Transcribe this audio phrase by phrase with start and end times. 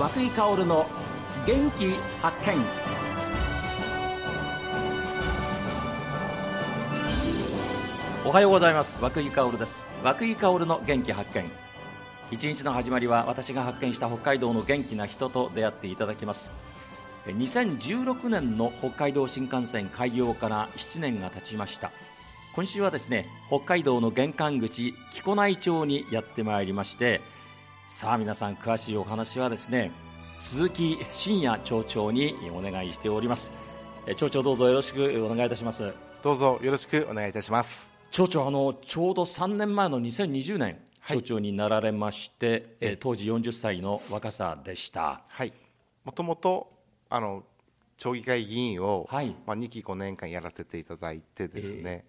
[0.00, 0.86] 和久井薫の
[1.46, 1.92] 元気
[2.22, 2.56] 発見。
[8.24, 8.96] おはようございます。
[8.98, 9.86] 和久井薫です。
[10.02, 11.44] 和久井薫の元気発見。
[12.30, 16.54] 一日の始まりは私が発見した北海道の元気な人と出会っていただきます。
[17.26, 21.92] 2016年の北海道新幹線開業から7年が経ちました。
[22.54, 27.20] 今週はですね北海道の玄関口木古内町にやってまいりまして
[27.90, 29.90] さあ皆さん詳しいお話はですね
[30.36, 33.52] 鈴木真也町長にお願いしております。
[34.16, 35.92] 町長どうぞよろしくお願いいたします。
[36.22, 37.92] どうぞよろしくお願いいたします。
[38.12, 45.22] 町長あのちょうど3年前の2020年町長になられまして、はい、当時40歳の若さでした。
[45.28, 45.52] はい。
[46.04, 46.72] もともと
[47.10, 47.42] あの
[47.98, 52.04] 町議会議員を、はい、まあ、2期5年間やらせていただいてですね、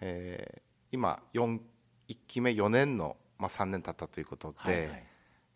[0.00, 0.60] えー、えー、
[0.92, 1.60] 今4
[2.08, 5.06] 1期目4年の、まあ、3年経ったということで、はいはい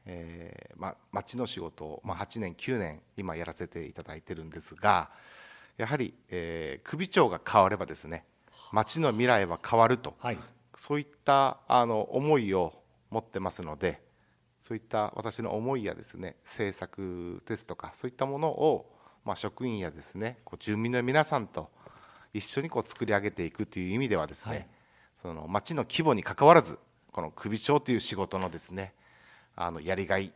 [0.07, 5.11] えーま、町の仕事を、まあ、8年9年今やらせていただいてるんですが
[5.77, 8.25] やはり、えー、首長が変わればですね
[8.73, 10.39] 町の未来は変わると、はい、
[10.77, 12.75] そういったあの思いを
[13.11, 14.03] 持ってますので
[14.61, 18.93] そういった私の思いやですね政策ですとかそういったものを、
[19.25, 21.71] まあ、職員やですねこう住民の皆さんと
[22.33, 24.67] 一緒にこう作り上げていくという意味ではですね、はい、
[25.17, 26.79] その町の規模にかかわらず
[27.11, 28.93] この首長という仕事のですね
[29.57, 30.33] あのやりがい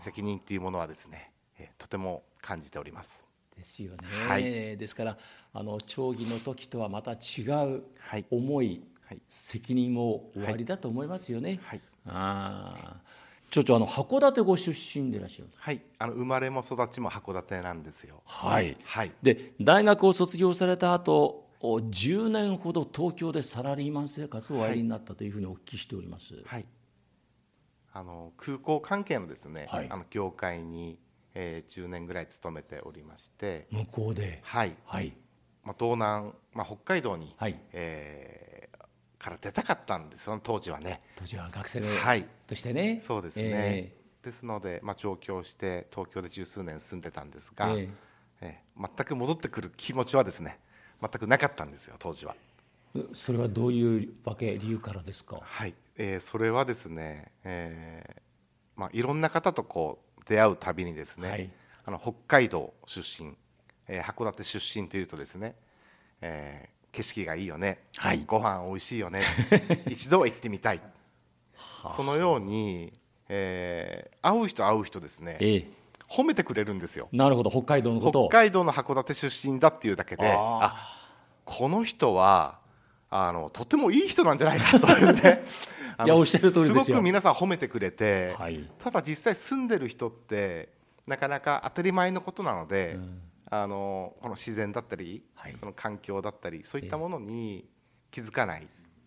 [0.00, 3.26] 責任っていうものはですね、えとても感じております。
[3.56, 4.42] ですよね、はい、
[4.76, 5.16] ですから
[5.54, 7.84] あの町議の時とはまた違う
[8.30, 11.58] 思い、はい、責任も終わりだと思いますよね。
[11.62, 13.00] はい、あ
[13.50, 15.48] 町長あの函館ご出身でいらっしゃる。
[15.56, 15.80] はい。
[15.98, 18.22] あの生まれも育ちも函館なんですよ。
[18.26, 26.66] はい、はい、で大学を卒業された後10年ほど東京でサラリーマン生活をおやりになったというふうにお聞きしております、はい、
[27.96, 30.98] あの空港関係のですね、はい、あの業界に、
[31.34, 33.66] えー、10年ぐらい勤めておりまして。
[33.70, 34.40] 向こうで？
[34.42, 35.16] はい、はい。
[35.64, 37.58] まあ、東南、まあ、北海道に、はい。
[37.72, 41.00] えー、から出たかったんですその当時はね。
[41.16, 41.80] 当時は学生
[42.46, 47.88] としてね、はい、そうですね、えー、ですので、まあ、上京して東京で十数年住んでたんですが、えー
[48.42, 50.60] えー、全く戻ってくる気持ちはですね
[51.00, 52.36] 全くなかったんですよ当時は。
[53.14, 55.40] それはどういうわけ理由からですか？
[55.42, 58.20] はい、えー、それはですね、えー、
[58.76, 61.50] まあいろんな方とこう出会うたびにですね、はい、
[61.84, 63.34] あの北海道出身、
[63.88, 65.54] えー、函館出身というとですね、
[66.20, 69.22] えー、景色がいいよね、はい、ご飯美味しいよね。
[69.88, 70.80] 一度は行ってみたい。
[71.94, 72.92] そのように、
[73.28, 75.66] えー、会う人会う人ですね、えー、
[76.08, 77.08] 褒めてくれるんですよ。
[77.12, 77.50] なるほど。
[77.50, 80.92] 北海道のこと北海道の函館出身だっていうだけであ
[81.44, 82.58] この人は
[83.08, 85.44] あのとてもいい人なんじゃないかというね
[86.04, 90.68] いやおっしゃる通りすごく皆さん褒めてくれて、はい、ただ実際住んでる人って
[91.06, 93.20] なかなか当たり前のことなので、うん、
[93.50, 97.66] あのこの自然だったり、はい、その環境だったりそういったものに
[98.10, 98.66] 気づかない、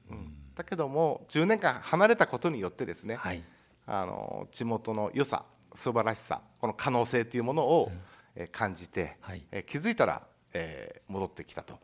[0.09, 3.44] うん、だけども10年間離れたことによってですね、はい、
[3.85, 5.44] あの地元の良さ
[5.75, 7.91] 素晴らしさこの可能性というものを、
[8.35, 10.23] うん、え感じて、はい、え気づいたら、
[10.53, 11.77] えー、戻ってきたと。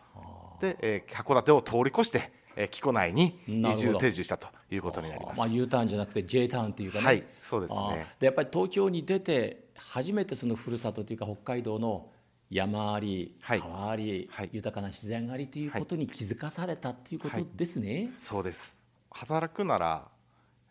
[0.60, 5.38] で、えー、函館を通り越して、えー、木古内に移住定住したということになります。
[5.38, 7.06] まあ U ターンじゃなくて J ターンというかね。
[7.06, 8.08] はい、そうですね。
[8.20, 12.10] でやっぱり東京に出て初めてそのふるさとというか北海道の
[12.50, 17.94] 山あり、はい、川あり、はい、豊かな自然ありということに気づかされたということですね。
[17.94, 18.80] はい、そうです。
[19.12, 20.08] 働くなら、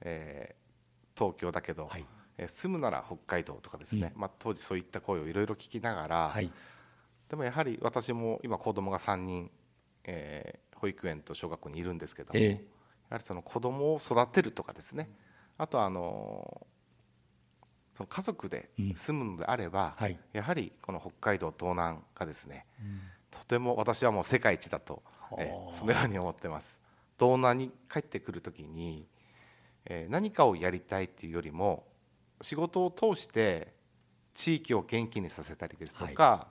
[0.01, 2.05] えー、東京だけど、はい、
[2.39, 4.13] えー、住むなら北海道とかですね。
[4.15, 6.51] うん、まあ当時そういった声をいろいろ聞きながら、はい、
[7.29, 9.51] でもやはり私も今子供が3人
[10.05, 12.57] えー、保育園と小学校にいるんですけども、えー、や
[13.11, 15.11] はりその子供を育てるとかですね。
[15.57, 16.67] あとあの
[17.97, 23.01] その家族で住むのであれば、うんはい、やはりこの北海道東南がですね、うん、
[23.31, 25.03] とても私はもう世界一だと、
[25.39, 26.79] えー、そのように思ってます。
[27.19, 29.07] 東南に帰ってくる時に、
[29.87, 31.87] えー、何かをやりたいっていうよりも
[32.43, 33.73] 仕事を通して
[34.35, 36.49] 地域を元気にさせたりですとか、は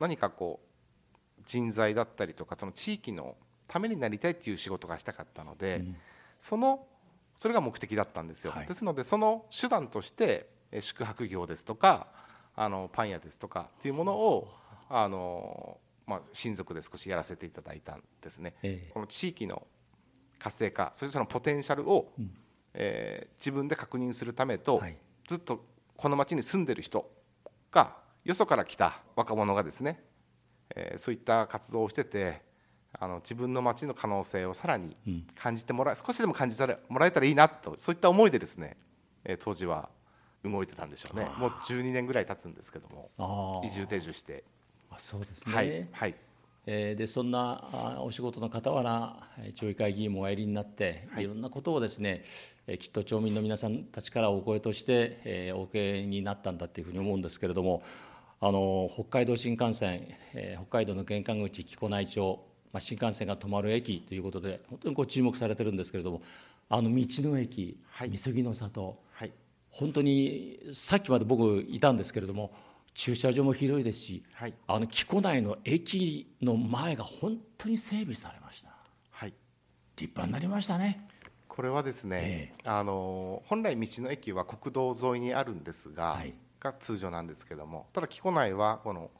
[0.00, 3.36] 何かこう人材だったりとかその地域の
[3.68, 5.96] ためになりたいっていう仕事がしたかったので、うん、
[6.40, 6.86] その
[7.36, 10.48] それが目的だったんですよ、はい、ですのでその手段として
[10.80, 12.08] 宿泊業ですとか
[12.56, 14.48] あのパン屋ですとかっていうものを
[14.88, 19.66] あの、まあ、親族で少しやらせていただいたんですね、ええ、この地域の
[20.38, 22.30] 活性化そしてそのポテンシャルを、うん、
[22.74, 24.96] えー、自分で確認するためと、はい、
[25.28, 25.64] ずっと
[25.96, 27.08] この町に住んでる人
[27.70, 30.02] がよそから来た若者がですね
[30.74, 32.40] えー、そういった活動をしてて
[32.92, 34.96] あの自分の街の可能性をさらに
[35.34, 38.76] 感じてもらえ、うん、少しでも感じてもらえたらいいなとそういった思いでですね、
[39.24, 39.90] えー、当時は
[40.44, 41.28] 動いてたんでしょうね。
[41.36, 44.44] もう12年ぐらい経つんですけども移住定住して。
[44.90, 45.54] あそうですね。
[45.54, 46.14] はい、はい。
[46.70, 49.16] えー、でそんなお仕事の傍ら
[49.54, 52.24] 町議会議員もおやりになって、はい、いろんなことをですね、
[52.66, 57.82] えー、きっと町民の皆さんたちからお声として、えー、お受けになったんだというふうに思うんですけれども
[58.40, 62.38] あの北海道新幹線、えー、北海道の玄関口木古内町、
[62.72, 66.22] まあ、新幹線が止まる駅ということで本当にこう注目されてるんですけれども
[66.68, 69.32] あの道の駅、はい、みそぎの里、はい、
[69.70, 72.52] 本当にさっきまで僕いたんですけれども
[72.94, 78.70] 駐車場も広いですし、はい、あの木古内の駅の前が本当に整備されました、
[79.10, 79.34] はい、
[79.96, 81.06] 立派になりましたね。
[81.46, 89.10] これはですね、えー、あの本来道の駅は国道沿いにあるんですが、はい、が通常なんですけどもただ木古内はこの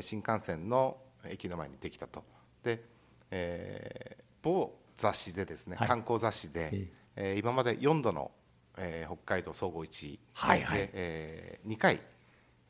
[0.00, 0.96] 新幹線の
[1.28, 2.24] 駅の前にできたと
[2.66, 2.84] で、
[3.30, 8.30] えー、某雑誌でですね、はい、観光雑誌で、えー、今まで4度の、
[8.76, 12.00] えー、北海道総合1位で、はいはい、えー、2回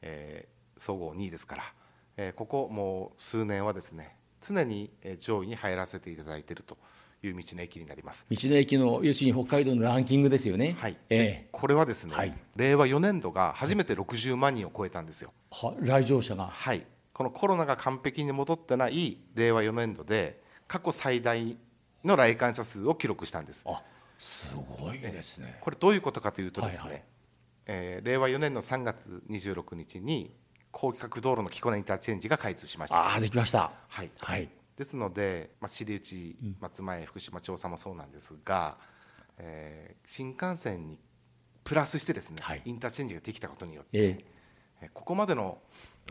[0.02, 1.62] えー、総合2位ですから、
[2.16, 6.76] えー、ここもう数年はですね常に上位に入らせていただいていると
[7.22, 8.26] いう道の駅になります。
[8.31, 10.96] 道の駅の要するに北海道のランキングですよね、はい。
[11.08, 16.46] えー、これはですね、はい、令和4年度が初めて60万人を超えたんですよ、は来場者が。
[16.46, 21.56] はいこのコロナが完璧に戻ってない令和4年度で過去最大
[22.04, 23.64] の来館者数を記録したんです。
[23.66, 23.82] あ
[24.18, 25.56] すごいですね。
[25.62, 27.04] これどういうことかというとですね、はいはい。
[27.68, 30.36] えー、令和4年の3月26日に
[30.70, 32.98] 高規格道路の木古根インターチェンジが開通しました。
[32.98, 33.72] ああできました。
[33.88, 38.76] はい、はい、ですので、まあ、知内松前福島調査もそうなんですが、
[39.38, 40.98] えー、新幹線に
[41.64, 45.56] プラスしてですね、はい、インターチェンジができたことによって、えー、ここまでの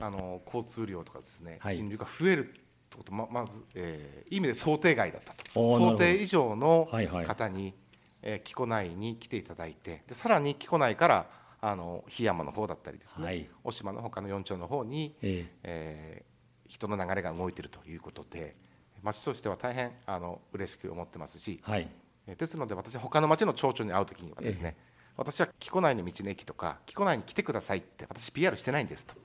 [0.02, 2.54] あの交通量とかですね、はい、人流が増える
[2.90, 5.44] とことままず、えー、いい意味で想定外だったと。
[5.54, 7.26] 想定以上の方に、はい。
[7.26, 7.34] は
[7.70, 7.74] い、
[8.22, 11.28] えー、木古内に来ていただいてでさらに木古内から
[11.62, 16.24] あの檜山の方だったりですね、はい、渡島の他の4町の方に、ええ。
[16.68, 18.56] ー、人の流れが動いているということで
[19.04, 21.88] 町としては大変あの嬉しく思ってますし、はい、
[22.28, 29.16] ですので私他の町の町長に会う時にはですね、え私は木古内の道の駅とか木古内に来てくださいって私 PR してないんですと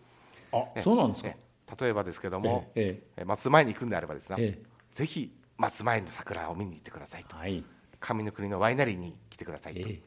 [0.52, 1.30] あそうなんですか？
[1.80, 3.24] 例えばですけども、ええ。
[3.24, 7.62] 松前に行くんであればですね、ええ、ぜひ松前の桜を見に行ってくださいと、はい、
[8.00, 10.00] 上の国のワイナリーに来てくださいと、え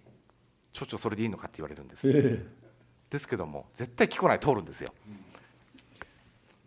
[0.73, 2.43] 町長それでいいのかって言われるんです、えー、
[3.09, 4.89] ですけども絶対木古内通るんですよ、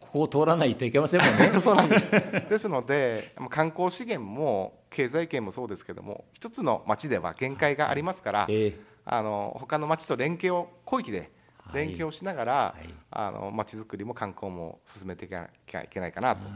[0.00, 1.48] ここを通らないといけませんもんね。
[1.60, 2.08] そうなんです。
[2.48, 11.30] ですので観光資源も経済圏もそうですけども一つの町では限界がありますから、えー、あの他の町と連携を広域で
[11.74, 16.48] 連携をしながら、はい、あの町づくりも観光も進めていかなきゃいけないかなと、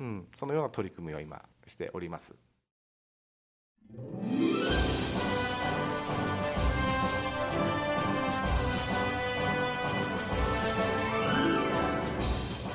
[0.00, 2.34] うん、そのような取り組みを今しております。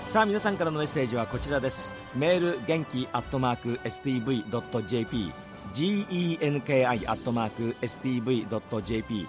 [0.08, 1.94] さあ皆さんからのメッセージはこちらです。
[2.16, 5.32] メール元気アットマーク STV.jp
[5.72, 9.28] genki アットマーク STV.jp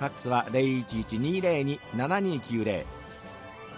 [0.00, 2.84] ファックスは0112027290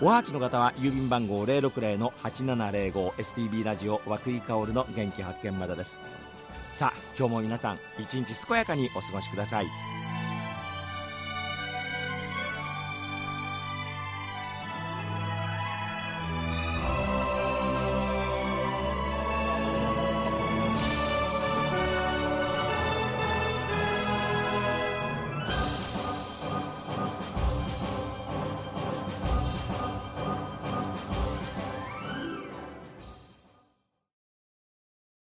[0.01, 5.99] おはがきの方は郵便番号 060-8705STB ラジオ和久井薫の元気発見までです。
[6.71, 9.67] さあ今日も皆さん一日健やかにお過ごしください。